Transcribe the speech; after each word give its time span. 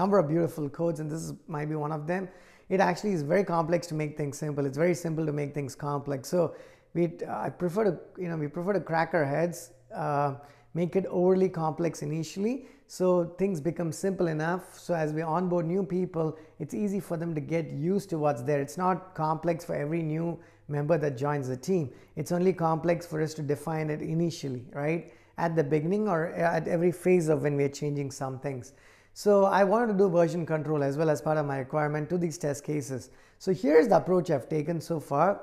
number 0.00 0.18
of 0.18 0.28
beautiful 0.28 0.68
codes, 0.68 1.00
and 1.00 1.10
this 1.10 1.22
is, 1.26 1.32
might 1.48 1.68
be 1.74 1.78
one 1.86 1.92
of 1.98 2.06
them. 2.06 2.28
It 2.68 2.80
actually 2.88 3.14
is 3.18 3.22
very 3.22 3.44
complex 3.44 3.86
to 3.88 3.94
make 4.02 4.16
things 4.20 4.38
simple. 4.44 4.66
It's 4.66 4.80
very 4.86 4.94
simple 4.94 5.24
to 5.30 5.32
make 5.32 5.54
things 5.54 5.74
complex. 5.74 6.28
So 6.28 6.54
we, 6.94 7.02
I 7.46 7.48
prefer 7.50 7.84
to, 7.90 7.98
you 8.22 8.28
know, 8.28 8.36
we 8.36 8.48
prefer 8.48 8.72
to 8.72 8.80
crack 8.80 9.14
our 9.14 9.24
heads, 9.24 9.58
uh, 9.94 10.34
make 10.74 10.96
it 11.00 11.06
overly 11.06 11.48
complex 11.48 12.02
initially, 12.02 12.66
so 12.86 13.34
things 13.38 13.60
become 13.60 13.90
simple 13.92 14.28
enough. 14.28 14.78
So 14.78 14.94
as 14.94 15.12
we 15.12 15.22
onboard 15.22 15.66
new 15.66 15.82
people, 15.82 16.36
it's 16.58 16.74
easy 16.74 17.00
for 17.00 17.16
them 17.16 17.34
to 17.34 17.40
get 17.40 17.70
used 17.70 18.10
to 18.10 18.18
what's 18.18 18.42
there. 18.42 18.60
It's 18.60 18.78
not 18.78 19.14
complex 19.14 19.64
for 19.64 19.74
every 19.74 20.02
new 20.02 20.38
member 20.68 20.98
that 20.98 21.16
joins 21.16 21.48
the 21.48 21.56
team. 21.56 21.90
It's 22.16 22.32
only 22.32 22.52
complex 22.52 23.06
for 23.06 23.22
us 23.22 23.34
to 23.34 23.42
define 23.42 23.90
it 23.90 24.02
initially, 24.02 24.64
right? 24.72 25.12
At 25.38 25.54
the 25.54 25.64
beginning 25.64 26.08
or 26.08 26.20
at 26.34 26.66
every 26.68 26.92
phase 26.92 27.28
of 27.28 27.42
when 27.42 27.56
we're 27.56 27.76
changing 27.82 28.10
some 28.10 28.38
things. 28.38 28.72
So 29.18 29.46
I 29.46 29.64
wanted 29.64 29.92
to 29.92 29.94
do 29.94 30.10
version 30.10 30.44
control 30.44 30.82
as 30.82 30.98
well 30.98 31.08
as 31.08 31.22
part 31.22 31.38
of 31.38 31.46
my 31.46 31.56
requirement 31.60 32.10
to 32.10 32.18
these 32.18 32.36
test 32.36 32.64
cases. 32.64 33.08
So 33.38 33.54
here's 33.54 33.88
the 33.88 33.96
approach 33.96 34.30
I've 34.30 34.46
taken 34.46 34.78
so 34.78 35.00
far. 35.00 35.40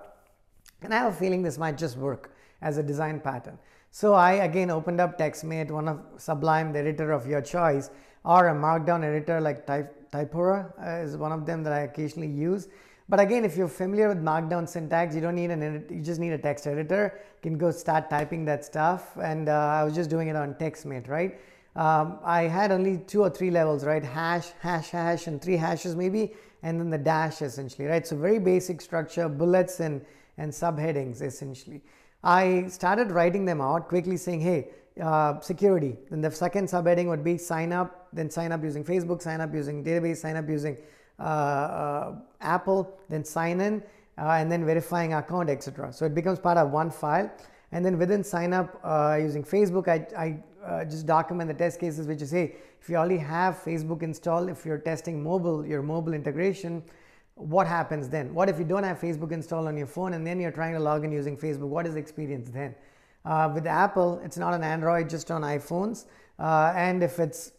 And 0.84 0.94
I 0.94 1.00
have 1.00 1.12
a 1.12 1.16
feeling 1.16 1.42
this 1.42 1.58
might 1.58 1.76
just 1.76 1.98
work 1.98 2.36
as 2.62 2.78
a 2.78 2.84
design 2.84 3.20
pattern. 3.20 3.58
So 3.90 4.14
I 4.14 4.34
again 4.34 4.70
opened 4.70 5.02
up 5.02 5.18
TextMate, 5.18 5.72
one 5.72 5.88
of 5.88 6.02
Sublime, 6.18 6.72
the 6.72 6.78
editor 6.82 7.12
of 7.12 7.26
your 7.26 7.42
choice, 7.42 7.90
or 8.24 8.50
a 8.50 8.54
Markdown 8.54 9.04
editor 9.04 9.42
like 9.42 9.66
Type, 9.66 10.12
Typora 10.12 10.72
uh, 10.80 11.04
is 11.04 11.18
one 11.18 11.32
of 11.32 11.48
them 11.48 11.64
that 11.64 11.74
I 11.74 11.80
occasionally 11.80 12.30
use. 12.30 12.68
But 13.10 13.20
again, 13.20 13.44
if 13.44 13.58
you're 13.58 13.68
familiar 13.68 14.08
with 14.08 14.24
Markdown 14.24 14.70
syntax, 14.70 15.16
you 15.16 15.22
don't 15.22 15.36
need 15.36 15.50
an 15.50 15.64
edit, 15.64 15.90
you 15.90 16.04
just 16.04 16.20
need 16.20 16.34
a 16.34 16.38
text 16.38 16.68
editor. 16.68 17.20
You 17.42 17.50
can 17.50 17.58
go 17.58 17.72
start 17.72 18.08
typing 18.12 18.46
that 18.46 18.64
stuff. 18.64 19.18
And 19.18 19.50
uh, 19.50 19.80
I 19.80 19.84
was 19.84 19.96
just 19.96 20.12
doing 20.12 20.28
it 20.28 20.36
on 20.36 20.54
TextMate, 20.54 21.10
right? 21.10 21.40
Um, 21.76 22.20
I 22.24 22.44
had 22.44 22.72
only 22.72 23.00
two 23.00 23.22
or 23.22 23.30
three 23.30 23.50
levels, 23.50 23.84
right? 23.84 24.04
Hash, 24.04 24.50
hash, 24.60 24.90
hash, 24.90 25.28
and 25.28 25.42
three 25.42 25.58
hashes 25.58 25.96
maybe, 25.96 26.34
and 26.62 26.80
then 26.80 26.90
the 26.90 26.98
dash 26.98 27.42
essentially, 27.42 27.88
right? 27.88 28.06
So 28.06 28.16
very 28.16 28.40
basic 28.40 28.82
structure, 28.82 29.28
bullets 29.28 29.80
and, 29.80 30.06
and 30.38 30.52
subheadings 30.52 31.22
essentially. 31.22 31.82
I 32.24 32.68
started 32.68 33.12
writing 33.12 33.46
them 33.46 33.60
out 33.60 33.90
quickly 33.90 34.18
saying, 34.18 34.42
hey, 34.42 34.68
uh, 35.02 35.40
security. 35.40 35.98
Then 36.10 36.22
the 36.22 36.32
second 36.32 36.68
subheading 36.68 37.08
would 37.08 37.24
be 37.24 37.38
sign 37.38 37.74
up, 37.74 38.08
then 38.14 38.30
sign 38.30 38.52
up 38.52 38.64
using 38.64 38.84
Facebook, 38.84 39.22
sign 39.22 39.42
up 39.42 39.54
using 39.54 39.84
database, 39.84 40.18
sign 40.18 40.36
up 40.36 40.48
using 40.48 40.78
uh, 41.20 41.24
uh, 41.24 42.16
Apple, 42.42 42.98
then 43.10 43.26
sign 43.26 43.60
in, 43.60 43.82
uh, 44.18 44.32
and 44.32 44.52
then 44.52 44.66
verifying 44.66 45.14
account, 45.14 45.50
etc. 45.50 45.92
So 45.92 46.06
it 46.06 46.14
becomes 46.14 46.40
part 46.40 46.58
of 46.58 46.72
one 46.72 46.92
file. 46.92 47.32
And 47.72 47.84
then 47.84 47.98
within 47.98 48.24
sign 48.24 48.54
up 48.54 48.80
uh, 48.84 49.18
using 49.20 49.44
Facebook, 49.44 49.88
I, 49.88 50.06
I 50.16 50.38
uh, 50.66 50.86
just 50.86 51.06
document 51.06 51.48
the 51.48 51.54
test 51.54 51.80
cases, 51.80 52.08
which 52.08 52.22
is 52.22 52.32
hey, 52.32 52.56
if 52.82 52.90
you 52.90 52.96
already 52.96 53.18
have 53.18 53.62
Facebook 53.64 54.04
installed, 54.04 54.50
if 54.50 54.66
you're 54.66 54.78
testing 54.78 55.24
mobile, 55.24 55.66
your 55.66 55.82
mobile 55.82 56.14
integration, 56.14 56.84
what 57.36 57.68
happens 57.68 58.10
then? 58.10 58.34
What 58.34 58.50
if 58.50 58.60
you 58.60 58.66
don't 58.66 58.84
have 58.84 59.00
Facebook 59.00 59.32
installed 59.32 59.68
on 59.68 59.78
your 59.78 59.88
phone 59.88 60.14
and 60.14 60.26
then 60.26 60.40
you're 60.40 60.52
trying 60.52 60.74
to 60.74 60.80
log 60.80 61.04
in 61.04 61.12
using 61.12 61.38
Facebook? 61.38 61.68
What 61.68 61.88
is 61.88 61.94
the 61.94 62.00
experience 62.00 62.50
then? 62.50 62.76
Uh, 63.26 63.52
with 63.54 63.66
Apple, 63.66 64.22
it's 64.24 64.38
not 64.38 64.54
on 64.54 64.64
Android, 64.64 65.10
just 65.10 65.32
on 65.32 65.42
iPhones. 65.42 66.06
Uh, 66.38 66.74
and 66.76 67.02
if 67.02 67.20
it's 67.20 67.54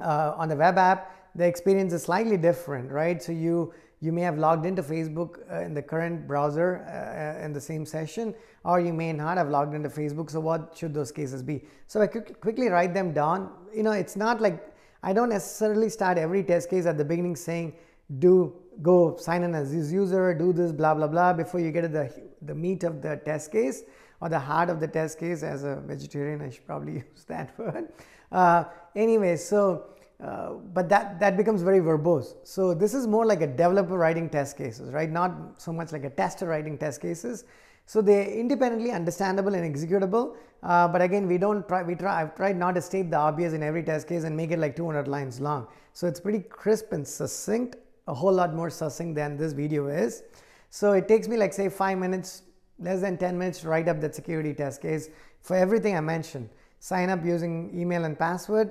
uh, 0.00 0.32
on 0.36 0.48
the 0.48 0.56
web 0.56 0.76
app, 0.76 1.14
the 1.34 1.46
experience 1.46 1.92
is 1.92 2.02
slightly 2.02 2.36
different, 2.36 2.90
right? 2.90 3.22
So 3.22 3.32
you 3.32 3.72
you 4.00 4.12
may 4.12 4.22
have 4.22 4.38
logged 4.38 4.64
into 4.64 4.82
Facebook 4.82 5.38
uh, 5.52 5.62
in 5.62 5.74
the 5.74 5.82
current 5.82 6.26
browser 6.26 6.84
uh, 6.86 7.44
in 7.44 7.52
the 7.52 7.60
same 7.60 7.84
session, 7.84 8.34
or 8.64 8.80
you 8.80 8.92
may 8.92 9.12
not 9.12 9.36
have 9.36 9.48
logged 9.48 9.74
into 9.74 9.88
Facebook. 9.88 10.30
So 10.30 10.40
what 10.40 10.76
should 10.76 10.94
those 10.94 11.10
cases 11.10 11.42
be? 11.42 11.64
So 11.86 12.00
I 12.00 12.06
quick, 12.06 12.40
quickly 12.40 12.68
write 12.68 12.94
them 12.94 13.12
down. 13.12 13.50
You 13.74 13.82
know, 13.82 13.92
it's 13.92 14.16
not 14.16 14.40
like 14.40 14.72
I 15.02 15.12
don't 15.12 15.28
necessarily 15.28 15.88
start 15.88 16.18
every 16.18 16.42
test 16.42 16.70
case 16.70 16.86
at 16.86 16.96
the 16.96 17.04
beginning 17.04 17.36
saying 17.36 17.74
do 18.18 18.54
go 18.82 19.16
sign 19.16 19.42
in 19.42 19.54
as 19.54 19.72
this 19.72 19.92
user, 19.92 20.32
do 20.34 20.52
this, 20.52 20.72
blah, 20.72 20.94
blah, 20.94 21.08
blah, 21.08 21.32
before 21.32 21.60
you 21.60 21.70
get 21.70 21.82
to 21.82 21.88
the, 21.88 22.12
the 22.42 22.54
meat 22.54 22.84
of 22.84 23.02
the 23.02 23.20
test 23.24 23.52
case 23.52 23.82
or 24.20 24.28
the 24.28 24.38
heart 24.38 24.70
of 24.70 24.80
the 24.80 24.88
test 24.88 25.18
case. 25.18 25.42
As 25.42 25.64
a 25.64 25.82
vegetarian, 25.86 26.40
I 26.40 26.50
should 26.50 26.66
probably 26.66 26.92
use 27.14 27.24
that 27.26 27.58
word. 27.58 27.88
Uh, 28.30 28.64
anyway, 28.94 29.36
so, 29.36 29.86
uh, 30.22 30.54
but 30.74 30.88
that, 30.88 31.20
that 31.20 31.36
becomes 31.36 31.62
very 31.62 31.80
verbose. 31.80 32.34
So 32.42 32.74
this 32.74 32.92
is 32.92 33.06
more 33.06 33.24
like 33.24 33.40
a 33.40 33.46
developer 33.46 33.96
writing 33.96 34.28
test 34.28 34.56
cases, 34.56 34.92
right? 34.92 35.10
Not 35.10 35.60
so 35.60 35.72
much 35.72 35.92
like 35.92 36.04
a 36.04 36.10
tester 36.10 36.46
writing 36.46 36.76
test 36.76 37.00
cases. 37.00 37.44
So 37.86 38.02
they're 38.02 38.26
independently 38.28 38.90
understandable 38.90 39.54
and 39.54 39.74
executable. 39.74 40.36
Uh, 40.62 40.88
but 40.88 41.00
again, 41.00 41.28
we 41.28 41.38
don't 41.38 41.66
try, 41.68 41.82
we 41.82 41.94
try, 41.94 42.20
I've 42.20 42.34
tried 42.34 42.56
not 42.56 42.74
to 42.74 42.82
state 42.82 43.10
the 43.10 43.16
obvious 43.16 43.52
in 43.52 43.62
every 43.62 43.82
test 43.82 44.08
case 44.08 44.24
and 44.24 44.36
make 44.36 44.50
it 44.50 44.58
like 44.58 44.74
200 44.74 45.06
lines 45.06 45.40
long. 45.40 45.68
So 45.92 46.08
it's 46.08 46.18
pretty 46.20 46.40
crisp 46.40 46.92
and 46.92 47.06
succinct 47.06 47.76
a 48.08 48.14
whole 48.14 48.32
lot 48.32 48.54
more 48.54 48.70
succinct 48.70 49.14
than 49.14 49.36
this 49.36 49.52
video 49.52 49.86
is. 49.86 50.24
So 50.70 50.92
it 50.92 51.06
takes 51.06 51.28
me 51.28 51.36
like 51.36 51.52
say 51.52 51.68
five 51.68 51.98
minutes, 51.98 52.42
less 52.78 53.00
than 53.00 53.18
10 53.18 53.38
minutes 53.38 53.60
to 53.60 53.68
write 53.68 53.88
up 53.88 54.00
that 54.00 54.14
security 54.14 54.52
test 54.52 54.82
case 54.82 55.10
for 55.40 55.54
everything 55.54 55.96
I 55.96 56.00
mentioned. 56.00 56.48
Sign 56.80 57.10
up 57.10 57.24
using 57.24 57.70
email 57.78 58.04
and 58.04 58.18
password, 58.18 58.70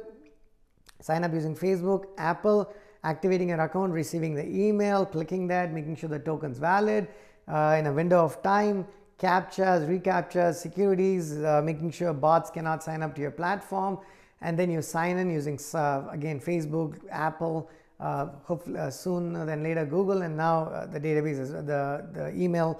sign 1.02 1.24
up 1.24 1.34
using 1.34 1.56
Facebook, 1.56 2.06
Apple, 2.18 2.74
activating 3.04 3.50
your 3.50 3.60
account, 3.60 3.94
receiving 3.94 4.34
the 4.34 4.46
email, 4.46 5.06
clicking 5.06 5.48
that, 5.48 5.74
making 5.74 5.96
sure 5.96 6.10
the 6.10 6.20
token's 6.20 6.58
valid 6.58 7.08
uh, 7.48 7.76
in 7.80 7.88
a 7.88 7.94
window 7.94 8.24
of 8.24 8.42
time, 8.44 8.86
captchas, 9.20 9.88
recaptchas, 9.88 10.56
securities, 10.56 11.42
uh, 11.44 11.62
making 11.64 11.92
sure 11.92 12.14
bots 12.14 12.50
cannot 12.50 12.84
sign 12.84 13.02
up 13.02 13.16
to 13.16 13.22
your 13.22 13.32
platform, 13.32 13.98
and 14.42 14.58
then 14.58 14.70
you 14.70 14.82
sign 14.82 15.18
in 15.18 15.30
using 15.30 15.60
uh, 15.74 16.04
again 16.12 16.40
Facebook, 16.40 16.98
Apple, 17.10 17.70
uh, 18.00 18.28
hopefully 18.44 18.78
uh, 18.78 18.92
soon 18.92 19.34
than 19.34 19.64
later 19.64 19.84
Google 19.86 20.22
and 20.22 20.38
now 20.38 20.66
uh, 20.66 20.86
the 20.86 21.00
databases, 21.00 21.52
the, 21.66 22.08
the 22.14 22.32
email 22.36 22.80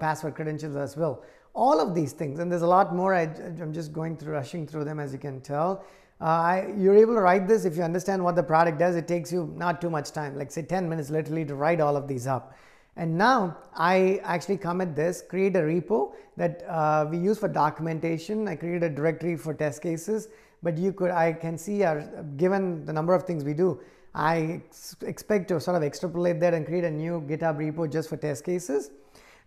password 0.00 0.34
credentials 0.34 0.74
as 0.74 0.96
well. 0.96 1.22
All 1.54 1.80
of 1.80 1.94
these 1.94 2.12
things, 2.12 2.38
and 2.38 2.50
there's 2.50 2.62
a 2.62 2.66
lot 2.66 2.94
more. 2.94 3.14
I, 3.14 3.22
am 3.60 3.72
just 3.72 3.92
going 3.92 4.16
through, 4.16 4.32
rushing 4.32 4.66
through 4.66 4.84
them 4.84 4.98
as 5.00 5.12
you 5.12 5.18
can 5.18 5.40
tell. 5.40 5.84
I, 6.20 6.72
you're 6.76 6.96
able 6.96 7.14
to 7.14 7.20
write 7.20 7.46
this 7.46 7.64
if 7.64 7.76
you 7.76 7.82
understand 7.82 8.22
what 8.22 8.34
the 8.34 8.42
product 8.42 8.78
does. 8.78 8.96
It 8.96 9.06
takes 9.06 9.32
you 9.32 9.52
not 9.56 9.80
too 9.80 9.90
much 9.90 10.12
time, 10.12 10.36
like 10.36 10.50
say 10.50 10.62
10 10.62 10.88
minutes 10.88 11.10
literally 11.10 11.44
to 11.44 11.54
write 11.54 11.80
all 11.80 11.96
of 11.96 12.08
these 12.08 12.26
up. 12.26 12.56
And 12.96 13.16
now 13.16 13.56
I 13.74 14.20
actually 14.24 14.56
commit 14.56 14.96
this, 14.96 15.22
create 15.22 15.54
a 15.54 15.60
repo 15.60 16.14
that 16.36 16.64
uh, 16.68 17.06
we 17.08 17.18
use 17.18 17.38
for 17.38 17.46
documentation. 17.46 18.48
I 18.48 18.56
create 18.56 18.82
a 18.82 18.88
directory 18.88 19.36
for 19.36 19.54
test 19.54 19.82
cases, 19.82 20.28
but 20.64 20.76
you 20.76 20.92
could, 20.92 21.12
I 21.12 21.32
can 21.32 21.56
see, 21.56 21.84
our, 21.84 22.00
given 22.36 22.84
the 22.84 22.92
number 22.92 23.14
of 23.14 23.22
things 23.22 23.44
we 23.44 23.54
do, 23.54 23.80
I 24.16 24.62
expect 25.02 25.46
to 25.48 25.60
sort 25.60 25.76
of 25.76 25.84
extrapolate 25.84 26.40
that 26.40 26.54
and 26.54 26.66
create 26.66 26.82
a 26.82 26.90
new 26.90 27.20
GitHub 27.20 27.58
repo 27.58 27.88
just 27.90 28.08
for 28.08 28.16
test 28.16 28.44
cases. 28.44 28.90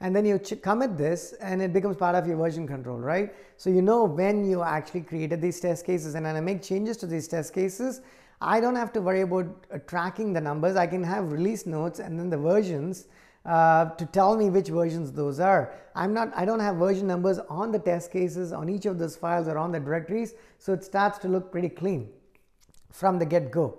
And 0.02 0.16
then 0.16 0.26
you 0.26 0.40
commit 0.40 0.98
this 0.98 1.34
and 1.34 1.62
it 1.62 1.72
becomes 1.72 1.96
part 1.96 2.16
of 2.16 2.26
your 2.28 2.36
version 2.36 2.68
control, 2.68 2.98
right? 2.98 3.34
So 3.58 3.70
you 3.70 3.84
know 3.84 4.04
when 4.04 4.44
you 4.50 4.64
actually 4.64 5.02
created 5.02 5.42
these 5.42 5.60
test 5.60 5.86
cases 5.86 6.16
and 6.16 6.26
when 6.26 6.36
I 6.36 6.42
make 6.42 6.64
changes 6.64 6.98
to 6.98 7.06
these 7.06 7.28
test 7.28 7.54
cases, 7.54 8.02
I 8.42 8.60
don't 8.60 8.76
have 8.76 8.92
to 8.94 9.02
worry 9.02 9.22
about 9.22 9.46
uh, 9.72 9.78
tracking 9.86 10.34
the 10.34 10.42
numbers. 10.42 10.76
I 10.76 10.88
can 10.88 11.04
have 11.04 11.32
release 11.32 11.68
notes 11.68 12.00
and 12.00 12.20
then 12.20 12.32
the 12.32 12.38
versions 12.38 13.06
uh, 13.46 13.92
to 13.92 14.06
tell 14.08 14.36
me 14.36 14.50
which 14.50 14.70
versions 14.70 15.12
those 15.12 15.40
are. 15.40 15.72
I'm 15.94 16.16
not, 16.16 16.32
I 16.36 16.46
don't 16.46 16.60
have 16.60 16.78
version 16.78 17.06
numbers 17.06 17.38
on 17.48 17.72
the 17.72 17.80
test 17.80 18.12
cases 18.12 18.52
on 18.52 18.70
each 18.70 18.88
of 18.88 18.98
those 18.98 19.16
files 19.16 19.48
or 19.48 19.60
on 19.60 19.72
the 19.72 19.80
directories. 19.80 20.34
So 20.58 20.74
it 20.74 20.84
starts 20.84 21.20
to 21.20 21.28
look 21.28 21.52
pretty 21.52 21.70
clean 21.70 22.10
from 22.92 23.20
the 23.20 23.26
get 23.26 23.52
go. 23.52 23.78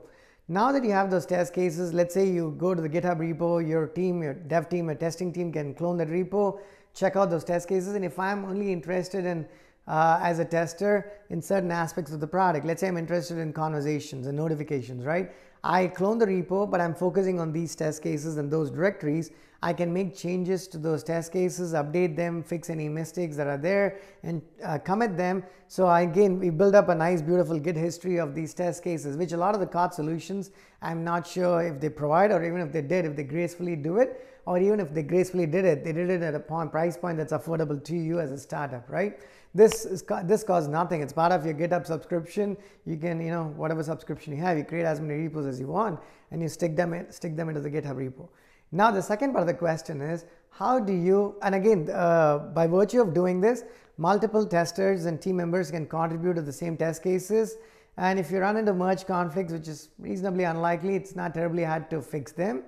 Now 0.49 0.73
that 0.73 0.85
you 0.85 0.91
have 0.91 1.11
those 1.11 1.25
test 1.25 1.55
cases, 1.55 1.95
let's 1.95 2.13
say 2.13 2.29
you 2.29 2.55
go 2.59 2.75
to 2.75 2.83
the 2.83 2.89
GitHub 2.89 3.19
repo, 3.19 3.67
your 3.67 3.87
team, 3.87 4.23
your 4.23 4.35
dev 4.35 4.69
team, 4.69 4.87
your 4.87 4.97
testing 4.97 5.33
team 5.33 5.53
can 5.53 5.73
clone 5.75 5.97
that 5.99 6.09
repo, 6.09 6.59
check 6.95 7.17
out 7.17 7.31
those 7.31 7.45
test 7.45 7.69
cases. 7.69 7.95
And 7.95 8.05
if 8.05 8.19
I'm 8.19 8.45
only 8.45 8.73
interested 8.73 9.25
in, 9.25 9.47
uh, 9.87 10.19
as 10.23 10.41
a 10.41 10.45
tester, 10.45 11.13
in 11.31 11.41
certain 11.41 11.71
aspects 11.71 12.13
of 12.13 12.21
the 12.21 12.27
product, 12.27 12.67
let's 12.67 12.81
say 12.81 12.89
I'm 12.89 12.97
interested 12.97 13.39
in 13.39 13.53
conversations 13.53 14.27
and 14.27 14.37
notifications, 14.37 15.05
right? 15.05 15.33
I 15.65 15.87
clone 15.87 16.19
the 16.19 16.27
repo, 16.27 16.69
but 16.69 16.81
I'm 16.81 16.94
focusing 16.94 17.38
on 17.38 17.53
these 17.53 17.76
test 17.76 18.03
cases 18.03 18.37
and 18.37 18.50
those 18.50 18.70
directories. 18.70 19.31
I 19.64 19.73
can 19.73 19.93
make 19.93 20.17
changes 20.17 20.67
to 20.69 20.79
those 20.79 21.05
test 21.05 21.32
cases, 21.32 21.73
update 21.73 22.17
them, 22.17 22.43
fix 22.43 22.69
any 22.69 22.88
mistakes 22.88 23.37
that 23.37 23.47
are 23.47 23.56
there, 23.56 24.00
and 24.25 24.43
uh, 24.64 24.79
commit 24.79 25.17
them. 25.17 25.44
So 25.69 25.88
again, 25.88 26.41
we 26.41 26.50
build 26.50 26.75
up 26.75 26.88
a 26.88 26.94
nice, 26.97 27.23
beautiful 27.23 27.61
Git 27.61 27.76
history 27.76 28.19
of 28.19 28.35
these 28.35 28.55
test 28.55 28.82
cases, 28.82 29.17
which 29.17 29.31
a 29.31 29.37
lot 29.37 29.55
of 29.55 29.61
the 29.61 29.67
COTS 29.69 29.94
solutions, 29.94 30.50
I'm 30.82 31.05
not 31.05 31.25
sure 31.29 31.62
if 31.62 31.81
they 31.81 31.91
provide 31.91 32.32
or 32.32 32.43
even 32.44 32.61
if 32.61 32.73
they 32.73 32.82
did, 32.82 33.05
if 33.05 33.14
they 33.14 33.23
gracefully 33.23 33.76
do 33.76 33.99
it, 33.99 34.29
or 34.47 34.59
even 34.59 34.81
if 34.81 34.93
they 34.93 35.05
gracefully 35.05 35.47
did 35.47 35.64
it, 35.64 35.85
they 35.85 35.93
did 35.93 36.11
it 36.11 36.23
at 36.23 36.35
a 36.35 36.41
price 36.41 36.97
point 36.97 37.19
that's 37.19 37.32
affordable 37.32 37.82
to 37.85 37.94
you 37.94 38.19
as 38.19 38.32
a 38.32 38.38
startup, 38.38 38.91
right? 38.91 39.20
This 39.54 39.84
is 39.84 40.02
this 40.25 40.43
costs 40.44 40.69
nothing. 40.69 41.02
It's 41.02 41.12
part 41.12 41.32
of 41.32 41.44
your 41.44 41.54
GitHub 41.54 41.87
subscription. 41.87 42.56
You 42.87 42.96
can, 42.96 43.20
you 43.20 43.31
know, 43.31 43.52
whatever 43.56 43.82
subscription 43.82 44.34
you 44.34 44.40
have, 44.40 44.56
you 44.56 44.64
create 44.64 44.87
as 44.87 45.00
many 45.00 45.20
repos 45.20 45.46
as 45.46 45.60
you 45.60 45.66
want, 45.66 46.00
and 46.31 46.40
you 46.40 46.49
stick 46.49 46.75
them 46.75 46.94
in, 46.94 47.10
stick 47.12 47.37
them 47.37 47.49
into 47.49 47.60
the 47.60 47.70
GitHub 47.70 47.96
repo. 47.96 48.28
Now, 48.70 48.90
the 48.90 49.02
second 49.02 49.32
part 49.32 49.43
of 49.43 49.46
the 49.49 49.54
question 49.54 50.00
is 50.00 50.25
how 50.49 50.78
do 50.78 50.93
you, 50.93 51.37
and 51.43 51.54
again, 51.54 51.90
uh, 51.90 52.38
by 52.38 52.66
virtue 52.66 53.02
of 53.02 53.12
doing 53.12 53.40
this, 53.40 53.64
multiple 53.99 54.46
testers 54.46 55.04
and 55.04 55.20
team 55.20 55.37
members 55.37 55.70
can 55.70 55.87
contribute 55.87 56.34
to 56.34 56.43
the 56.43 56.52
same 56.52 56.76
test 56.76 57.02
cases 57.02 57.56
And 57.96 58.19
if 58.19 58.31
you 58.31 58.38
run 58.38 58.56
into 58.56 58.72
merge 58.72 59.06
conflicts, 59.06 59.52
which 59.52 59.69
is 59.69 59.90
reasonably 59.99 60.44
unlikely, 60.44 60.96
it's 60.96 61.14
not 61.14 61.34
terribly 61.34 61.62
hard 61.62 61.90
to 61.90 62.00
fix 62.00 62.32
them. 62.32 62.62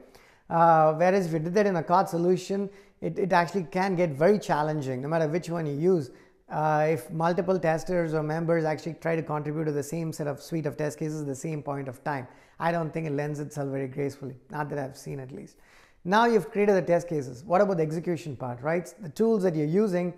Uh, 0.51 0.93
whereas 0.95 1.27
if 1.27 1.33
you 1.33 1.39
did 1.39 1.55
that 1.55 1.67
in 1.67 1.77
a 1.77 1.83
CORD 1.83 2.09
solution, 2.09 2.69
it, 3.01 3.19
it 3.19 3.33
actually 3.33 3.65
can 3.65 3.97
get 3.97 4.11
very 4.11 4.39
challenging 4.39 5.01
no 5.01 5.09
matter 5.09 5.27
which 5.27 5.49
one 5.49 5.67
you 5.67 5.75
use. 5.75 6.11
Uh, 6.49 6.89
if 6.91 7.11
multiple 7.11 7.59
testers 7.59 8.13
or 8.13 8.23
members 8.23 8.65
actually 8.65 8.95
try 8.95 9.17
to 9.17 9.23
contribute 9.23 9.65
to 9.65 9.73
the 9.73 9.83
same 9.83 10.13
set 10.13 10.27
of 10.27 10.43
suite 10.43 10.67
of 10.67 10.77
test 10.77 10.99
cases 10.99 11.23
at 11.23 11.27
the 11.27 11.35
same 11.35 11.63
point 11.63 11.89
of 11.89 12.05
time. 12.05 12.29
I 12.61 12.71
don't 12.71 12.93
think 12.93 13.07
it 13.07 13.13
lends 13.13 13.41
itself 13.41 13.71
very 13.71 13.89
gracefully, 13.89 14.35
not 14.51 14.69
that 14.69 14.79
I've 14.79 14.97
seen 14.97 15.21
at 15.21 15.33
least. 15.33 15.57
Now 16.05 16.27
you've 16.27 16.51
created 16.51 16.77
the 16.77 16.83
test 16.83 17.09
cases. 17.09 17.43
What 17.45 17.63
about 17.63 17.79
the 17.79 17.83
execution 17.83 18.37
part, 18.37 18.61
right? 18.61 18.93
The 19.01 19.09
tools 19.09 19.43
that 19.43 19.57
you're 19.57 19.67
using 19.67 20.13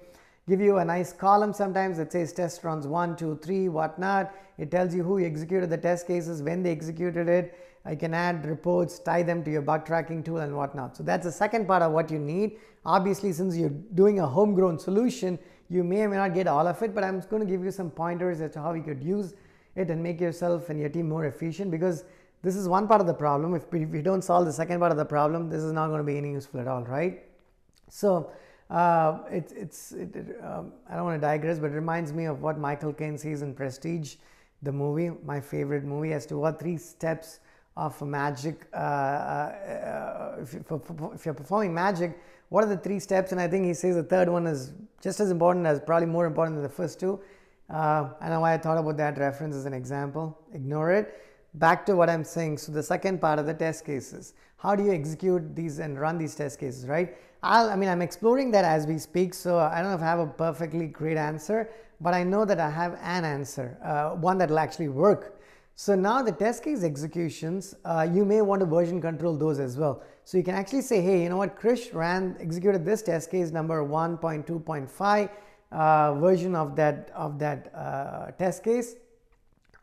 give 0.48 0.60
you 0.60 0.78
a 0.78 0.84
nice 0.84 1.12
column 1.12 1.52
sometimes 1.52 1.96
that 1.98 2.10
says 2.10 2.32
test 2.32 2.62
runs 2.64 2.86
one, 2.86 3.16
two, 3.16 3.38
three, 3.42 3.68
whatnot. 3.68 4.34
It 4.58 4.70
tells 4.70 4.94
you 4.94 5.04
who 5.04 5.24
executed 5.24 5.70
the 5.70 5.78
test 5.78 6.06
cases, 6.08 6.42
when 6.42 6.62
they 6.62 6.72
executed 6.72 7.28
it. 7.28 7.56
I 7.84 7.94
can 7.94 8.14
add 8.14 8.44
reports, 8.46 8.98
tie 8.98 9.22
them 9.22 9.44
to 9.44 9.50
your 9.50 9.62
bug 9.62 9.86
tracking 9.86 10.24
tool 10.24 10.38
and 10.38 10.56
whatnot. 10.56 10.96
So 10.96 11.04
that's 11.04 11.24
the 11.24 11.32
second 11.32 11.68
part 11.68 11.82
of 11.82 11.92
what 11.92 12.10
you 12.10 12.18
need. 12.18 12.58
Obviously, 12.84 13.32
since 13.32 13.56
you're 13.56 13.70
doing 13.94 14.18
a 14.18 14.26
homegrown 14.26 14.80
solution, 14.80 15.38
you 15.68 15.82
may 15.82 16.02
or 16.02 16.08
may 16.08 16.16
not 16.16 16.34
get 16.34 16.46
all 16.46 16.66
of 16.66 16.80
it, 16.82 16.94
but 16.94 17.04
I'm 17.04 17.20
going 17.20 17.40
to 17.40 17.48
give 17.48 17.64
you 17.64 17.70
some 17.70 17.90
pointers 17.90 18.40
as 18.40 18.52
to 18.52 18.60
how 18.60 18.72
you 18.72 18.82
could 18.82 19.02
use 19.02 19.34
it 19.74 19.90
and 19.90 20.02
make 20.02 20.20
yourself 20.20 20.70
and 20.70 20.78
your 20.80 20.88
team 20.88 21.08
more 21.08 21.26
efficient 21.26 21.70
because 21.70 22.04
this 22.42 22.56
is 22.56 22.68
one 22.68 22.86
part 22.86 23.00
of 23.00 23.06
the 23.06 23.14
problem. 23.14 23.54
If, 23.54 23.64
if 23.72 23.92
you 23.94 24.02
don't 24.02 24.22
solve 24.22 24.46
the 24.46 24.52
second 24.52 24.78
part 24.78 24.92
of 24.92 24.98
the 24.98 25.04
problem, 25.04 25.50
this 25.50 25.62
is 25.62 25.72
not 25.72 25.88
going 25.88 25.98
to 25.98 26.04
be 26.04 26.16
any 26.16 26.32
useful 26.32 26.60
at 26.60 26.68
all, 26.68 26.84
right? 26.84 27.24
So 27.88 28.30
uh, 28.70 29.18
it, 29.30 29.52
it's, 29.54 29.92
it, 29.92 30.14
it, 30.14 30.40
um, 30.44 30.72
I 30.88 30.96
don't 30.96 31.04
want 31.04 31.20
to 31.20 31.26
digress, 31.26 31.58
but 31.58 31.70
it 31.72 31.74
reminds 31.74 32.12
me 32.12 32.24
of 32.24 32.42
what 32.42 32.58
Michael 32.58 32.92
Caine 32.92 33.18
says 33.18 33.42
in 33.42 33.54
Prestige, 33.54 34.16
the 34.62 34.72
movie, 34.72 35.10
my 35.24 35.40
favorite 35.40 35.84
movie, 35.84 36.12
as 36.12 36.26
to 36.26 36.38
what 36.38 36.58
three 36.58 36.76
steps 36.76 37.40
of 37.76 38.00
magic, 38.00 38.66
uh, 38.72 38.76
uh, 38.76 40.36
if, 40.40 40.54
you, 40.54 40.64
if 41.14 41.24
you're 41.24 41.34
performing 41.34 41.74
magic, 41.74 42.18
what 42.48 42.64
are 42.64 42.68
the 42.68 42.76
three 42.76 42.98
steps? 42.98 43.32
And 43.32 43.40
I 43.40 43.48
think 43.48 43.66
he 43.66 43.74
says 43.74 43.96
the 43.96 44.02
third 44.02 44.28
one 44.28 44.46
is 44.46 44.72
just 45.02 45.20
as 45.20 45.30
important 45.30 45.66
as 45.66 45.80
probably 45.80 46.06
more 46.06 46.26
important 46.26 46.56
than 46.56 46.62
the 46.62 46.68
first 46.68 46.98
two. 46.98 47.20
Uh, 47.68 48.10
I 48.20 48.28
know 48.28 48.40
why 48.40 48.54
I 48.54 48.58
thought 48.58 48.78
about 48.78 48.96
that 48.98 49.18
reference 49.18 49.56
as 49.56 49.66
an 49.66 49.72
example. 49.72 50.38
Ignore 50.54 50.92
it. 50.92 51.22
Back 51.54 51.84
to 51.86 51.96
what 51.96 52.08
I'm 52.08 52.24
saying. 52.24 52.58
So 52.58 52.72
the 52.72 52.82
second 52.82 53.20
part 53.20 53.38
of 53.38 53.46
the 53.46 53.54
test 53.54 53.84
cases. 53.84 54.34
How 54.58 54.74
do 54.74 54.84
you 54.84 54.92
execute 54.92 55.54
these 55.54 55.78
and 55.78 56.00
run 56.00 56.16
these 56.16 56.34
test 56.34 56.58
cases, 56.58 56.86
right? 56.86 57.16
I'll, 57.42 57.68
I 57.68 57.76
mean, 57.76 57.88
I'm 57.88 58.02
exploring 58.02 58.50
that 58.52 58.64
as 58.64 58.86
we 58.86 58.98
speak, 58.98 59.34
so 59.34 59.58
I 59.58 59.80
don't 59.80 59.90
know 59.90 59.96
if 59.96 60.02
I 60.02 60.06
have 60.06 60.18
a 60.18 60.26
perfectly 60.26 60.86
great 60.86 61.16
answer, 61.16 61.68
but 62.00 62.14
I 62.14 62.22
know 62.22 62.44
that 62.44 62.58
I 62.58 62.70
have 62.70 62.94
an 63.02 63.24
answer, 63.24 63.76
uh, 63.84 64.16
one 64.16 64.38
that 64.38 64.48
will 64.48 64.58
actually 64.58 64.88
work. 64.88 65.35
So 65.76 65.94
now 65.94 66.22
the 66.22 66.32
test 66.32 66.64
case 66.64 66.82
executions, 66.82 67.74
uh, 67.84 68.08
you 68.10 68.24
may 68.24 68.42
want 68.42 68.60
to 68.60 68.66
version 68.66 69.00
control 69.00 69.36
those 69.36 69.60
as 69.60 69.76
well. 69.76 70.02
So 70.24 70.38
you 70.38 70.42
can 70.42 70.54
actually 70.54 70.80
say, 70.80 71.00
hey, 71.00 71.22
you 71.22 71.28
know 71.28 71.36
what, 71.36 71.60
Krish 71.60 71.94
ran, 71.94 72.36
executed 72.40 72.84
this 72.84 73.02
test 73.02 73.30
case 73.30 73.50
number 73.52 73.84
1.2.5 73.84 75.30
uh, 75.72 76.14
version 76.14 76.54
of 76.56 76.74
that, 76.76 77.10
of 77.14 77.38
that 77.38 77.72
uh, 77.74 78.30
test 78.32 78.64
case 78.64 78.96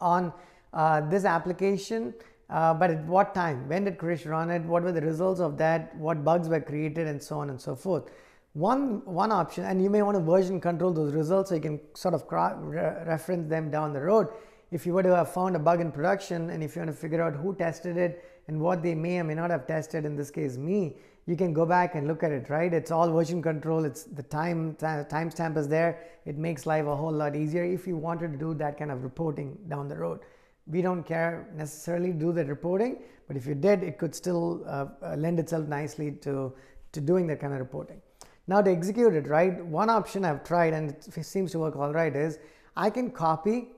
on 0.02 0.34
uh, 0.74 1.02
this 1.10 1.24
application 1.24 2.14
uh, 2.50 2.74
but 2.74 2.92
at 2.92 3.04
what 3.06 3.34
time? 3.34 3.68
When 3.68 3.86
did 3.86 3.98
Krish 3.98 4.30
run 4.30 4.52
it? 4.52 4.62
What 4.64 4.84
were 4.84 4.92
the 4.92 5.02
results 5.02 5.40
of 5.40 5.58
that? 5.58 5.96
What 5.96 6.24
bugs 6.24 6.48
were 6.48 6.62
created 6.62 7.08
and 7.08 7.22
so 7.22 7.40
on 7.40 7.50
and 7.50 7.60
so 7.60 7.76
forth. 7.76 8.12
One, 8.54 9.04
one 9.06 9.32
option, 9.32 9.64
and 9.64 9.82
you 9.82 9.90
may 9.90 10.04
want 10.04 10.16
to 10.16 10.24
version 10.24 10.62
control 10.62 10.94
those 10.94 11.14
results 11.14 11.50
so 11.50 11.56
you 11.56 11.62
can 11.62 11.80
sort 11.96 12.14
of 12.14 12.26
re 12.32 12.82
reference 13.08 13.50
them 13.50 13.72
down 13.72 13.94
the 13.94 14.02
road. 14.02 14.28
If 14.74 14.86
you 14.86 14.94
were 14.94 15.04
to 15.04 15.16
have 15.16 15.32
found 15.32 15.56
a 15.56 15.60
bug 15.60 15.82
in 15.82 15.92
production 15.92 16.50
and 16.50 16.64
if 16.64 16.76
you 16.76 16.82
want 16.82 16.92
to 16.92 16.98
figure 16.98 17.22
out 17.22 17.36
who 17.36 17.56
tested 17.56 17.96
it 17.96 18.24
and 18.48 18.60
what 18.60 18.84
they 18.84 18.96
may 18.96 19.20
or 19.20 19.24
may 19.24 19.36
not 19.36 19.52
have 19.52 19.68
tested, 19.68 20.04
in 20.04 20.16
this 20.16 20.32
case 20.32 20.58
me, 20.58 20.98
you 21.26 21.38
can 21.38 21.54
go 21.54 21.66
back 21.66 21.96
and 21.96 22.08
look 22.08 22.24
at 22.24 22.32
it, 22.32 22.50
right? 22.50 22.74
It's 22.74 22.92
all 22.92 23.10
version 23.10 23.42
control. 23.42 23.86
It's 23.86 24.04
the 24.04 24.24
time 24.24 24.76
timestamp 24.76 25.58
is 25.58 25.68
there. 25.68 26.00
It 26.26 26.38
makes 26.38 26.66
life 26.66 26.86
a 26.86 26.96
whole 26.96 27.14
lot 27.14 27.36
easier 27.36 27.64
if 27.64 27.88
you 27.88 27.96
wanted 27.96 28.34
to 28.34 28.38
do 28.38 28.54
that 28.56 28.78
kind 28.78 28.92
of 28.92 29.04
reporting 29.04 29.58
down 29.70 29.88
the 29.88 29.96
road 29.96 30.20
we 30.68 30.82
don't 30.82 31.04
care 31.04 31.48
necessarily 31.56 32.12
do 32.12 32.32
the 32.32 32.46
reporting, 32.46 32.98
but 33.28 33.36
if 33.36 33.46
you 33.46 33.56
did, 33.56 33.84
it 33.84 33.98
could 33.98 34.16
still 34.16 34.64
uh, 34.68 34.86
uh, 35.02 35.16
lend 35.16 35.40
itself 35.40 35.68
nicely 35.68 36.12
to, 36.12 36.54
to 36.92 37.02
doing 37.02 37.28
that 37.28 37.40
kind 37.40 37.54
of 37.54 37.60
reporting. 37.60 38.02
Now 38.48 38.62
to 38.62 38.72
execute 38.72 39.14
it, 39.14 39.28
right, 39.28 39.64
one 39.66 39.90
option 39.90 40.26
I've 40.26 40.44
tried 40.44 40.74
and 40.74 40.90
it 40.92 41.26
seems 41.26 41.52
to 41.54 41.60
work 41.60 41.76
all 41.76 41.94
right 41.94 42.16
is 42.16 42.40
I 42.76 42.90
can 42.90 43.12
copy 43.12 43.70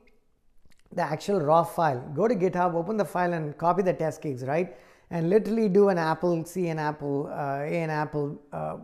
the 0.96 1.02
actual 1.02 1.40
raw 1.42 1.64
file. 1.64 2.00
Go 2.16 2.28
to 2.28 2.36
GitHub, 2.36 2.74
open 2.74 2.98
the 2.98 3.06
file 3.06 3.34
and 3.34 3.58
copy 3.58 3.84
the 3.84 3.94
test 3.94 4.22
case, 4.22 4.44
right? 4.44 4.76
And 5.12 5.30
literally 5.30 5.70
do 5.70 5.90
an 5.90 5.98
Apple 5.98 6.44
C 6.46 6.70
and 6.70 6.80
Apple, 6.80 7.28
uh, 7.32 7.60
A 7.62 7.82
and 7.82 7.92
Apple, 7.92 8.42
uh, 8.52 8.78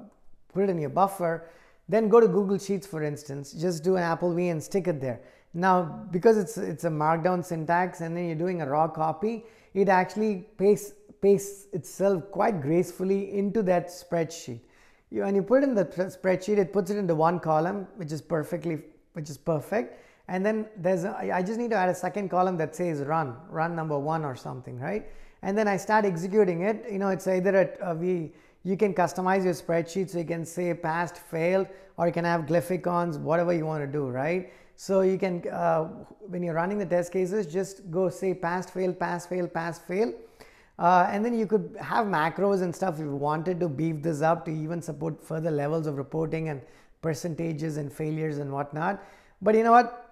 put 0.53 0.63
it 0.63 0.69
in 0.69 0.77
your 0.77 0.89
buffer. 0.89 1.47
Then 1.89 2.09
go 2.09 2.19
to 2.19 2.27
Google 2.27 2.57
Sheets, 2.57 2.85
for 2.85 3.03
instance, 3.03 3.51
just 3.53 3.83
do 3.83 3.95
an 3.95 4.03
Apple 4.03 4.33
V 4.33 4.49
and 4.49 4.61
stick 4.61 4.87
it 4.87 5.01
there 5.01 5.21
now, 5.53 6.05
because 6.11 6.37
it's, 6.37 6.57
it's 6.57 6.85
a 6.85 6.89
markdown 6.89 7.43
syntax 7.43 8.01
and 8.01 8.15
then 8.15 8.25
you're 8.25 8.35
doing 8.35 8.61
a 8.61 8.65
raw 8.65 8.87
copy, 8.87 9.43
it 9.73 9.89
actually 9.89 10.47
pastes, 10.57 10.93
pastes 11.21 11.67
itself 11.73 12.31
quite 12.31 12.61
gracefully 12.61 13.33
into 13.37 13.61
that 13.63 13.87
spreadsheet. 13.87 14.61
You, 15.09 15.23
when 15.23 15.35
you 15.35 15.43
put 15.43 15.63
in 15.63 15.75
the 15.75 15.85
spreadsheet, 15.85 16.57
it 16.57 16.71
puts 16.71 16.89
it 16.89 16.97
into 16.97 17.15
one 17.15 17.39
column, 17.39 17.87
which 17.97 18.11
is 18.11 18.21
perfectly, 18.21 18.81
which 19.13 19.29
is 19.29 19.37
perfect. 19.37 19.99
And 20.27 20.45
then 20.45 20.67
there's, 20.77 21.03
a, 21.03 21.15
I 21.33 21.41
just 21.41 21.59
need 21.59 21.71
to 21.71 21.75
add 21.77 21.89
a 21.89 21.95
second 21.95 22.29
column 22.29 22.57
that 22.57 22.75
says 22.75 23.01
run, 23.01 23.35
run 23.49 23.75
number 23.75 23.97
one 23.97 24.23
or 24.23 24.35
something, 24.35 24.79
right? 24.79 25.05
And 25.41 25.57
then 25.57 25.67
I 25.67 25.77
start 25.77 26.05
executing 26.05 26.61
it. 26.61 26.85
You 26.91 26.99
know, 26.99 27.09
it's 27.09 27.27
either 27.27 27.75
a, 27.81 27.91
a 27.91 27.95
we, 27.95 28.31
you 28.63 28.77
can 28.77 28.93
customize 28.93 29.43
your 29.43 29.53
spreadsheet 29.53 30.09
so 30.09 30.19
you 30.19 30.25
can 30.25 30.45
say 30.45 30.73
passed, 30.73 31.17
failed, 31.17 31.67
or 31.97 32.07
you 32.07 32.13
can 32.13 32.25
have 32.25 32.41
glyphicons, 32.41 33.19
whatever 33.19 33.53
you 33.53 33.65
want 33.65 33.83
to 33.83 33.91
do, 33.91 34.07
right? 34.07 34.53
So 34.75 35.01
you 35.01 35.17
can, 35.17 35.47
uh, 35.49 35.83
when 36.21 36.43
you're 36.43 36.53
running 36.53 36.77
the 36.77 36.85
test 36.85 37.11
cases, 37.11 37.45
just 37.45 37.89
go 37.91 38.09
say 38.09 38.33
pass, 38.33 38.69
fail, 38.69 38.93
pass, 38.93 39.25
fail, 39.25 39.47
pass, 39.47 39.79
fail. 39.79 40.13
Uh, 40.79 41.07
and 41.11 41.23
then 41.23 41.37
you 41.37 41.45
could 41.45 41.75
have 41.79 42.07
macros 42.07 42.63
and 42.63 42.75
stuff 42.75 42.95
if 42.95 43.01
you 43.01 43.15
wanted 43.15 43.59
to 43.59 43.69
beef 43.69 44.01
this 44.01 44.21
up 44.21 44.45
to 44.45 44.51
even 44.51 44.81
support 44.81 45.23
further 45.23 45.51
levels 45.51 45.85
of 45.85 45.97
reporting 45.97 46.49
and 46.49 46.61
percentages 47.01 47.77
and 47.77 47.91
failures 47.91 48.39
and 48.39 48.51
whatnot. 48.51 49.03
But 49.41 49.55
you 49.55 49.63
know 49.63 49.71
what? 49.71 50.10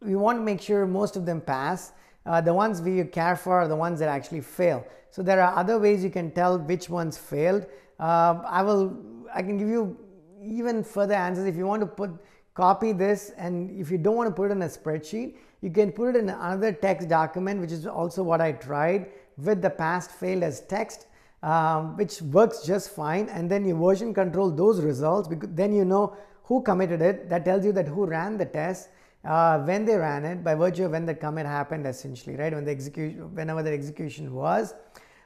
We 0.00 0.16
want 0.16 0.38
to 0.38 0.42
make 0.42 0.60
sure 0.60 0.86
most 0.86 1.16
of 1.16 1.26
them 1.26 1.40
pass. 1.40 1.92
Uh, 2.24 2.40
the 2.40 2.52
ones 2.52 2.82
we 2.82 3.02
care 3.04 3.36
for 3.36 3.60
are 3.60 3.68
the 3.68 3.76
ones 3.76 3.98
that 4.00 4.08
actually 4.08 4.40
fail. 4.40 4.86
So 5.10 5.22
there 5.22 5.40
are 5.40 5.56
other 5.56 5.78
ways 5.78 6.04
you 6.04 6.10
can 6.10 6.30
tell 6.32 6.58
which 6.58 6.88
ones 6.90 7.16
failed. 7.16 7.66
Uh, 7.98 8.40
I 8.44 8.62
will, 8.62 8.96
I 9.32 9.42
can 9.42 9.56
give 9.56 9.68
you 9.68 9.96
even 10.42 10.84
further 10.84 11.14
answers 11.14 11.46
if 11.46 11.56
you 11.56 11.66
want 11.66 11.80
to 11.80 11.86
put 11.86 12.10
copy 12.54 12.92
this 12.92 13.32
and 13.36 13.70
if 13.78 13.90
you 13.90 13.98
don't 13.98 14.16
want 14.16 14.28
to 14.28 14.34
put 14.34 14.50
it 14.50 14.52
in 14.52 14.62
a 14.62 14.66
spreadsheet 14.66 15.34
you 15.60 15.70
can 15.70 15.92
put 15.92 16.14
it 16.14 16.18
in 16.18 16.30
another 16.30 16.72
text 16.72 17.08
document 17.08 17.60
which 17.60 17.70
is 17.70 17.86
also 17.86 18.22
what 18.22 18.40
I 18.40 18.52
tried 18.52 19.10
with 19.36 19.60
the 19.60 19.68
past 19.68 20.10
failed 20.10 20.42
as 20.42 20.62
text 20.62 21.06
um, 21.42 21.96
which 21.98 22.22
works 22.22 22.64
just 22.64 22.90
fine 22.90 23.28
and 23.28 23.50
then 23.50 23.66
you 23.66 23.76
version 23.76 24.14
control 24.14 24.50
those 24.50 24.80
results 24.80 25.28
because 25.28 25.50
then 25.52 25.74
you 25.74 25.84
know 25.84 26.16
who 26.44 26.62
committed 26.62 27.02
it 27.02 27.28
that 27.28 27.44
tells 27.44 27.64
you 27.64 27.72
that 27.72 27.86
who 27.86 28.06
ran 28.06 28.38
the 28.38 28.46
test 28.46 28.88
uh, 29.26 29.58
when 29.60 29.84
they 29.84 29.96
ran 29.96 30.24
it 30.24 30.44
by 30.44 30.54
virtue 30.54 30.84
of 30.84 30.92
when 30.92 31.04
the 31.04 31.14
commit 31.14 31.46
happened 31.46 31.86
essentially 31.86 32.36
right? 32.36 32.54
When 32.54 32.64
the 32.64 32.70
execution 32.70 33.34
whenever 33.34 33.62
the 33.62 33.72
execution 33.72 34.32
was. 34.32 34.74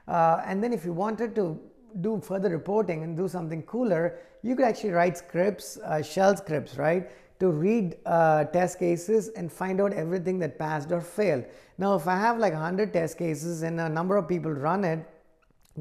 Uh, 0.08 0.42
and 0.46 0.62
then 0.62 0.72
if 0.72 0.84
you 0.84 0.92
wanted 0.92 1.34
to 1.36 1.60
do 2.00 2.20
further 2.20 2.48
reporting 2.48 3.02
and 3.02 3.16
do 3.16 3.28
something 3.28 3.62
cooler, 3.62 4.18
you 4.42 4.56
could 4.56 4.64
actually 4.64 4.90
write 4.90 5.18
scripts, 5.18 5.78
uh, 5.78 6.02
shell 6.02 6.36
scripts, 6.36 6.76
right, 6.76 7.10
to 7.40 7.50
read 7.50 7.96
uh, 8.06 8.44
test 8.44 8.78
cases 8.78 9.28
and 9.28 9.50
find 9.50 9.80
out 9.80 9.92
everything 9.92 10.38
that 10.38 10.58
passed 10.58 10.92
or 10.92 11.00
failed. 11.00 11.44
Now, 11.78 11.94
if 11.94 12.06
I 12.06 12.16
have 12.16 12.38
like 12.38 12.52
100 12.52 12.92
test 12.92 13.18
cases 13.18 13.62
and 13.62 13.80
a 13.80 13.88
number 13.88 14.16
of 14.16 14.28
people 14.28 14.52
run 14.52 14.84
it, 14.84 15.06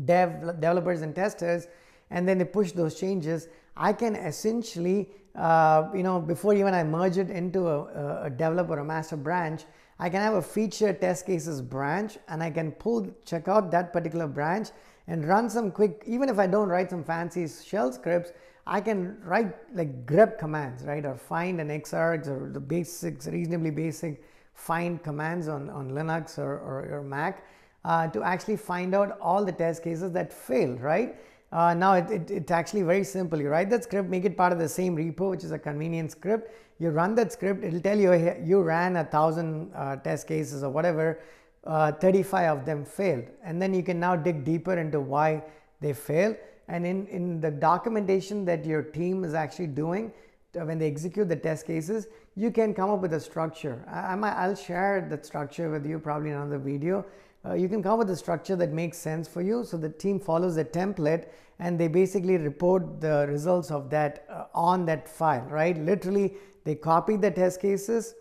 dev, 0.05 0.41
developers 0.59 1.01
and 1.01 1.13
testers, 1.13 1.67
and 2.11 2.27
then 2.27 2.37
they 2.37 2.45
push 2.45 2.71
those 2.71 2.99
changes, 2.99 3.47
I 3.75 3.93
can 3.93 4.15
essentially, 4.15 5.09
uh, 5.39 5.89
you 5.95 6.03
know, 6.03 6.19
before 6.19 6.53
even 6.53 6.73
I 6.73 6.83
merge 6.83 7.17
it 7.17 7.29
into 7.29 7.67
a, 7.67 8.25
a 8.25 8.29
developer, 8.29 8.77
a 8.77 8.83
master 8.83 9.15
branch, 9.15 9.63
I 9.97 10.09
can 10.09 10.21
have 10.21 10.33
a 10.33 10.41
feature 10.41 10.91
test 10.93 11.25
cases 11.25 11.61
branch 11.61 12.17
and 12.27 12.43
I 12.43 12.49
can 12.49 12.71
pull, 12.71 13.07
check 13.25 13.47
out 13.47 13.71
that 13.71 13.93
particular 13.93 14.27
branch 14.27 14.69
and 15.07 15.25
run 15.25 15.49
some 15.49 15.71
quick, 15.71 16.03
even 16.05 16.27
if 16.29 16.39
I 16.39 16.47
don't 16.47 16.67
write 16.67 16.89
some 16.89 17.03
fancy 17.03 17.47
shell 17.47 17.91
scripts, 17.91 18.33
I 18.67 18.81
can 18.81 19.17
write 19.23 19.55
like 19.73 20.05
grep 20.05 20.37
commands, 20.37 20.83
right? 20.83 21.05
Or 21.05 21.15
find 21.15 21.59
an 21.61 21.69
xargs 21.69 22.27
or 22.27 22.51
the 22.51 22.59
basics, 22.59 23.25
reasonably 23.27 23.71
basic 23.71 24.23
find 24.53 25.01
commands 25.01 25.47
on, 25.47 25.69
on 25.69 25.91
Linux 25.91 26.37
or, 26.37 26.59
or, 26.59 26.97
or 26.97 27.01
Mac 27.01 27.45
uh, 27.85 28.07
to 28.09 28.21
actually 28.23 28.57
find 28.57 28.93
out 28.93 29.17
all 29.21 29.45
the 29.45 29.53
test 29.53 29.83
cases 29.83 30.11
that 30.11 30.33
failed, 30.33 30.81
right? 30.81 31.15
Uh, 31.51 31.73
now 31.73 31.93
it, 31.93 32.11
it, 32.11 32.31
it's 32.31 32.51
actually 32.51 32.83
very 32.83 33.03
simple. 33.03 33.39
You 33.39 33.49
write 33.49 33.69
that 33.71 33.83
script, 33.83 34.09
make 34.09 34.25
it 34.25 34.37
part 34.37 34.53
of 34.53 34.59
the 34.59 34.69
same 34.69 34.95
repo, 34.95 35.31
which 35.31 35.43
is 35.43 35.51
a 35.51 35.59
convenient 35.59 36.11
script. 36.11 36.51
You 36.79 36.91
run 36.91 37.15
that 37.15 37.33
script, 37.33 37.63
it'll 37.63 37.81
tell 37.81 37.99
you 37.99 38.13
you 38.43 38.61
ran 38.61 38.95
a 38.97 39.03
thousand 39.03 39.71
uh, 39.75 39.97
test 39.97 40.27
cases 40.27 40.63
or 40.63 40.69
whatever, 40.69 41.19
uh, 41.65 41.91
35 41.91 42.59
of 42.59 42.65
them 42.65 42.85
failed. 42.85 43.25
And 43.43 43.61
then 43.61 43.73
you 43.73 43.83
can 43.83 43.99
now 43.99 44.15
dig 44.15 44.45
deeper 44.45 44.77
into 44.77 44.99
why 44.99 45.43
they 45.81 45.93
failed. 45.93 46.37
And 46.67 46.85
in, 46.85 47.07
in 47.07 47.41
the 47.41 47.51
documentation 47.51 48.45
that 48.45 48.63
your 48.63 48.83
team 48.83 49.23
is 49.23 49.33
actually 49.33 49.67
doing, 49.67 50.13
uh, 50.55 50.65
when 50.65 50.77
they 50.77 50.87
execute 50.87 51.27
the 51.27 51.35
test 51.35 51.65
cases, 51.65 52.07
you 52.35 52.51
can 52.51 52.73
come 52.73 52.89
up 52.89 53.01
with 53.01 53.13
a 53.13 53.19
structure. 53.19 53.83
I, 53.91 54.47
will 54.47 54.55
share 54.55 55.05
that 55.09 55.25
structure 55.25 55.69
with 55.69 55.85
you 55.85 55.99
probably 55.99 56.29
in 56.29 56.35
another 56.35 56.59
video. 56.59 57.05
Uh, 57.45 57.53
you 57.53 57.69
can 57.69 57.81
come 57.81 57.97
with 57.97 58.09
a 58.09 58.15
structure 58.15 58.55
that 58.55 58.71
makes 58.71 58.97
sense 58.97 59.27
for 59.27 59.41
you. 59.41 59.63
So 59.63 59.77
the 59.77 59.89
team 59.89 60.19
follows 60.19 60.55
the 60.55 60.65
template 60.65 61.27
and 61.59 61.79
they 61.79 61.87
basically 61.87 62.37
report 62.37 63.01
the 63.01 63.25
results 63.29 63.71
of 63.71 63.89
that 63.89 64.25
uh, 64.29 64.45
on 64.53 64.85
that 64.85 65.07
file, 65.07 65.45
right? 65.49 65.77
Literally, 65.77 66.33
they 66.63 66.75
copy 66.75 67.15
the 67.15 67.31
test 67.31 67.61
cases, 67.61 68.15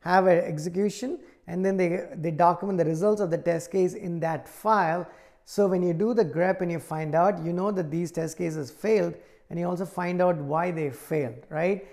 have 0.00 0.26
an 0.26 0.38
execution, 0.38 1.18
and 1.46 1.64
then 1.64 1.76
they, 1.76 2.06
they 2.16 2.30
document 2.30 2.78
the 2.78 2.84
results 2.84 3.20
of 3.20 3.30
the 3.30 3.38
test 3.38 3.70
case 3.70 3.94
in 3.94 4.20
that 4.20 4.48
file. 4.48 5.06
So 5.44 5.66
when 5.66 5.82
you 5.82 5.92
do 5.92 6.14
the 6.14 6.24
grep 6.24 6.60
and 6.60 6.70
you 6.70 6.78
find 6.78 7.14
out, 7.14 7.44
you 7.44 7.52
know 7.52 7.70
that 7.70 7.90
these 7.90 8.10
test 8.10 8.38
cases 8.38 8.70
failed, 8.70 9.14
and 9.50 9.58
you 9.58 9.66
also 9.66 9.84
find 9.84 10.22
out 10.22 10.36
why 10.36 10.70
they 10.70 10.90
failed, 10.90 11.46
right? 11.48 11.86